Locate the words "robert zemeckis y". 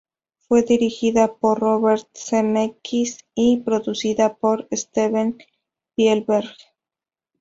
1.59-3.57